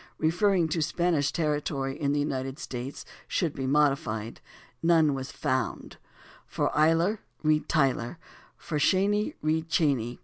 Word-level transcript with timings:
23), 0.17 0.27
referring 0.27 0.67
to 0.67 0.81
Spanish 0.81 1.31
territory 1.31 1.95
in 1.95 2.11
the 2.11 2.19
United 2.19 2.57
States, 2.57 3.05
should 3.27 3.53
be 3.53 3.67
modified. 3.67 4.41
None 4.81 5.13
was 5.13 5.31
found. 5.31 5.97
For 6.47 6.71
"Eyler" 6.71 7.19
read 7.43 7.69
Tyler 7.69 8.17
(p. 8.57 8.57
67); 8.57 8.57
for 8.57 8.79
"Cheney" 8.79 9.21
(p. 9.25 9.29
91), 9.39 9.39
read 9.43 9.69
Cheyney. 9.69 10.19